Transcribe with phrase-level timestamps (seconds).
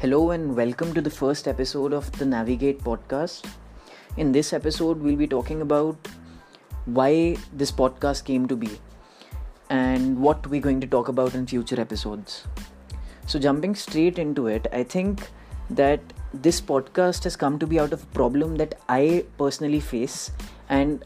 [0.00, 3.44] Hello and welcome to the first episode of the Navigate podcast.
[4.16, 6.08] In this episode, we'll be talking about
[6.86, 8.70] why this podcast came to be
[9.68, 12.44] and what we're going to talk about in future episodes.
[13.26, 15.28] So, jumping straight into it, I think
[15.68, 16.00] that
[16.32, 20.30] this podcast has come to be out of a problem that I personally face,
[20.70, 21.04] and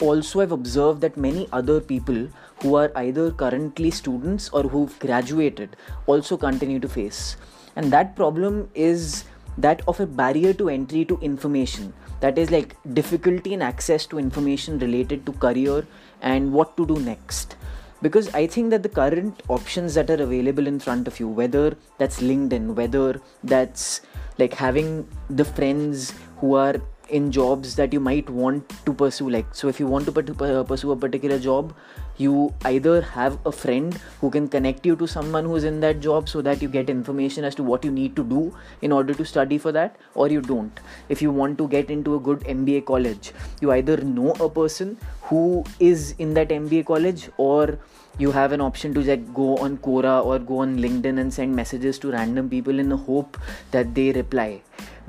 [0.00, 2.28] also I've observed that many other people
[2.62, 5.74] who are either currently students or who've graduated
[6.06, 7.36] also continue to face
[7.76, 9.24] and that problem is
[9.58, 11.92] that of a barrier to entry to information.
[12.20, 15.86] That is like difficulty in access to information related to career
[16.20, 17.56] and what to do next.
[18.02, 21.76] Because i think that the current options that are available in front of you whether
[21.98, 24.00] that's linkedin whether that's
[24.38, 26.76] like having the friends who are
[27.10, 30.64] in jobs that you might want to pursue like so if you want to uh,
[30.64, 31.74] pursue a particular job
[32.20, 36.28] you either have a friend who can connect you to someone who's in that job
[36.28, 39.24] so that you get information as to what you need to do in order to
[39.24, 40.80] study for that or you don't.
[41.08, 44.98] If you want to get into a good mba college you either know a person
[45.22, 47.78] who is in that mba college or
[48.18, 51.56] you have an option to like go on quora or go on linkedin and send
[51.56, 53.38] messages to random people in the hope
[53.70, 54.60] that they reply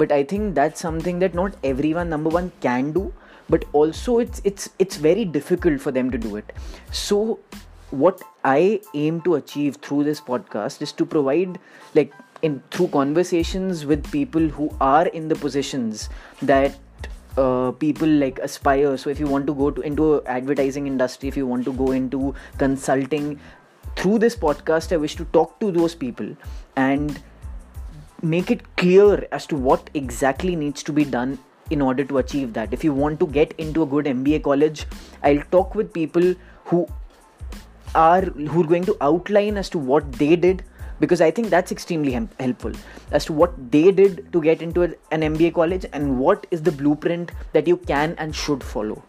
[0.02, 3.14] but i think that's something that not everyone number one can do.
[3.54, 6.54] But also it's it's it's very difficult for them to do it.
[6.92, 7.40] So
[8.02, 8.60] what i
[9.00, 11.58] aim to achieve through this podcast is to provide
[11.98, 12.14] like
[12.50, 16.08] in through conversations with people who are in the positions
[16.42, 16.78] that
[17.38, 18.96] uh, people like aspire.
[18.98, 21.92] So if you want to go to into advertising industry if you want to go
[21.92, 23.40] into consulting
[23.98, 26.34] through this podcast i wish to talk to those people.
[26.78, 27.22] And
[28.22, 32.54] make it clear as to what exactly needs to be done in order to achieve
[32.54, 32.74] that.
[32.74, 34.86] If you want to get into a good MBA college,
[35.24, 36.88] I'll talk with people who
[37.96, 40.64] are who are going to outline as to what they did
[41.00, 42.72] because I think that's extremely hem- helpful
[43.12, 46.72] as to what they did to get into an MBA college and what is the
[46.72, 49.04] blueprint that you can and should follow.